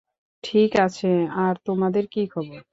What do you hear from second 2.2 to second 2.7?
খবর?